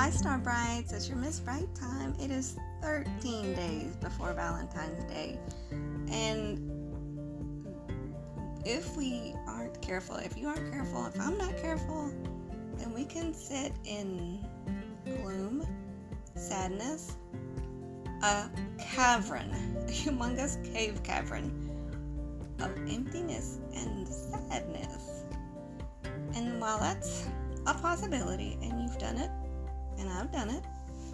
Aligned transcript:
Hi, 0.00 0.10
Star 0.10 0.38
Brights. 0.38 0.92
It's 0.92 1.08
your 1.08 1.18
Miss 1.18 1.40
Bright 1.40 1.74
time. 1.74 2.14
It 2.20 2.30
is 2.30 2.56
13 2.82 3.52
days 3.56 3.96
before 3.96 4.32
Valentine's 4.32 5.02
Day. 5.12 5.40
And 6.08 6.60
if 8.64 8.96
we 8.96 9.34
aren't 9.48 9.82
careful, 9.82 10.14
if 10.14 10.38
you 10.38 10.46
aren't 10.46 10.70
careful, 10.70 11.04
if 11.06 11.20
I'm 11.20 11.36
not 11.36 11.56
careful, 11.56 12.12
then 12.76 12.94
we 12.94 13.06
can 13.06 13.34
sit 13.34 13.72
in 13.84 14.46
gloom, 15.04 15.66
sadness, 16.36 17.16
a 18.22 18.48
cavern, 18.78 19.50
a 19.88 19.90
humongous 19.90 20.62
cave 20.72 21.02
cavern 21.02 21.50
of 22.60 22.70
emptiness 22.88 23.58
and 23.74 24.06
sadness. 24.06 25.24
And 26.36 26.60
while 26.60 26.78
that's 26.78 27.26
a 27.66 27.74
possibility, 27.74 28.56
and 28.62 28.80
you've 28.80 28.98
done 28.98 29.18
it, 29.18 29.30
and 29.98 30.08
I've 30.08 30.32
done 30.32 30.50
it, 30.50 30.62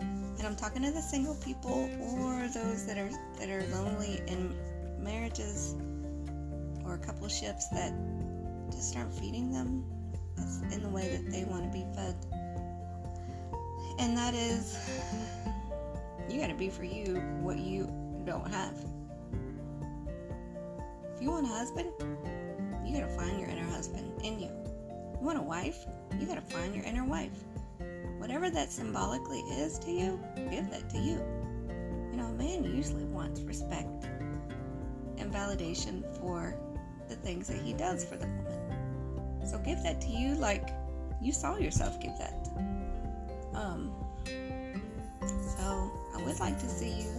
and 0.00 0.42
I'm 0.46 0.56
talking 0.56 0.82
to 0.82 0.90
the 0.90 1.02
single 1.02 1.34
people 1.36 1.88
or 2.00 2.48
those 2.48 2.86
that 2.86 2.98
are 2.98 3.10
that 3.38 3.48
are 3.48 3.66
lonely 3.74 4.20
in 4.26 4.54
marriages 4.98 5.74
or 6.84 6.98
couple 6.98 7.28
ships 7.28 7.68
that 7.68 7.92
just 8.70 8.96
aren't 8.96 9.12
feeding 9.14 9.52
them 9.52 9.84
in 10.72 10.82
the 10.82 10.88
way 10.88 11.08
that 11.08 11.30
they 11.30 11.44
want 11.44 11.64
to 11.64 11.70
be 11.70 11.84
fed. 11.94 12.14
And 13.98 14.16
that 14.16 14.34
is, 14.34 14.76
you 16.28 16.40
got 16.40 16.48
to 16.48 16.54
be 16.54 16.68
for 16.68 16.84
you 16.84 17.16
what 17.40 17.58
you 17.58 17.84
don't 18.26 18.50
have. 18.50 18.74
If 21.14 21.22
you 21.22 21.30
want 21.30 21.46
a 21.46 21.50
husband, 21.50 21.90
you 22.84 23.00
got 23.00 23.08
to 23.08 23.16
find 23.16 23.38
your 23.38 23.48
inner 23.48 23.68
husband 23.70 24.20
in 24.22 24.40
you. 24.40 24.48
You 24.48 25.20
want 25.20 25.38
a 25.38 25.42
wife, 25.42 25.86
you 26.18 26.26
got 26.26 26.34
to 26.34 26.54
find 26.54 26.74
your 26.74 26.84
inner 26.84 27.04
wife. 27.04 27.44
Whatever 28.24 28.48
that 28.48 28.72
symbolically 28.72 29.40
is 29.40 29.78
to 29.80 29.90
you, 29.90 30.18
give 30.50 30.70
that 30.70 30.88
to 30.88 30.96
you. 30.96 31.20
You 32.10 32.16
know, 32.16 32.24
a 32.24 32.32
man 32.32 32.64
usually 32.64 33.04
wants 33.04 33.42
respect 33.42 34.06
and 35.18 35.30
validation 35.30 36.02
for 36.18 36.56
the 37.10 37.16
things 37.16 37.48
that 37.48 37.58
he 37.58 37.74
does 37.74 38.02
for 38.02 38.16
the 38.16 38.26
woman. 38.26 39.46
So 39.46 39.58
give 39.58 39.82
that 39.82 40.00
to 40.00 40.08
you 40.08 40.36
like 40.36 40.70
you 41.20 41.32
saw 41.32 41.58
yourself 41.58 42.00
give 42.00 42.16
that. 42.16 42.48
Um, 43.52 43.92
so 45.58 45.92
I 46.16 46.22
would 46.24 46.40
like 46.40 46.58
to 46.60 46.66
see 46.66 47.02
you 47.02 47.12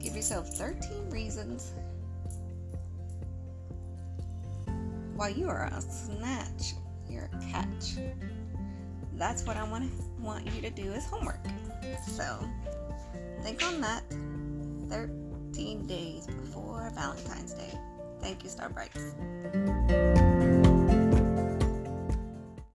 give 0.00 0.16
yourself 0.16 0.48
13 0.48 1.10
reasons 1.10 1.74
why 5.14 5.28
you 5.28 5.48
are 5.48 5.66
a 5.72 5.80
snatch, 5.80 6.74
you're 7.08 7.30
catch. 7.50 7.96
That's 9.14 9.46
what 9.46 9.56
I 9.56 9.64
want 9.64 9.90
want 10.20 10.46
you 10.52 10.60
to 10.62 10.70
do 10.70 10.92
as 10.92 11.06
homework. 11.06 11.40
So 12.06 12.38
think 13.42 13.62
on 13.62 13.80
that. 13.80 14.02
13 14.88 15.86
days 15.86 16.26
before 16.26 16.90
Valentine's 16.94 17.54
Day. 17.54 17.78
Thank 18.20 18.42
you, 18.42 18.50
Star 18.50 18.68
Brights. 18.68 19.14